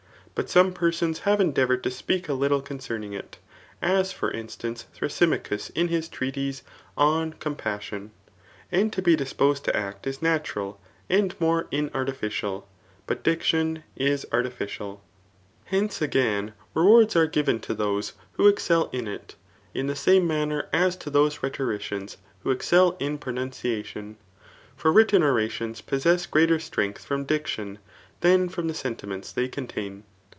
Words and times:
But 0.33 0.45
soine 0.47 0.73
persons 0.73 1.19
have 1.19 1.37
endea 1.39 1.67
voured 1.67 1.83
to 1.83 1.91
speak 1.91 2.27
a 2.27 2.33
little 2.33 2.63
concenii|ig 2.63 3.13
it, 3.13 3.37
as 3.81 4.11
for 4.13 4.31
instance, 4.31 4.87
Th^asymachus 4.99 5.69
in 5.75 5.89
his 5.89 6.07
treatise 6.09 6.63
On 6.97 7.33
Compassion. 7.33 8.09
And 8.71 8.91
to 8.93 9.01
be 9.03 9.15
di^pose4 9.17 9.61
to 9.63 9.75
act 9.75 10.07
is 10.07 10.19
natural, 10.21 10.79
and 11.09 11.39
more 11.39 11.65
inartificial; 11.65 12.63
but 13.05 13.23
diction 13.23 13.83
is 13.97 14.25
artifidvL 14.31 15.01
Hence, 15.65 15.99
agun, 16.01 16.53
rewards 16.73 17.15
are 17.17 17.27
given 17.27 17.59
tp 17.59 17.65
SM 17.65 17.71
TH£ 17.71 17.75
XRT 17.75 17.75
OT 17.75 17.75
BODK 17.75 17.79
III. 17.81 17.85
those 17.85 18.13
trho 18.37 18.49
excel 18.51 18.89
in 18.93 19.07
it, 19.09 19.35
in 19.75 19.87
the 19.87 19.95
same 19.97 20.25
mannor 20.25 20.69
as 20.73 20.95
to 20.95 21.09
these 21.11 21.37
ihetorictans 21.39 22.15
who 22.39 22.49
excel 22.51 22.95
in 22.99 23.17
pronunciation. 23.19 24.15
For 24.77 24.91
written 24.93 25.21
orations 25.23 25.81
possess 25.81 26.25
greater 26.25 26.57
strength 26.57 27.03
from 27.05 27.25
diction, 27.25 27.77
than 28.21 28.47
from 28.49 28.67
the 28.69 28.73
sentiments 28.73 29.31
they 29.33 29.47
contain. 29.49 30.05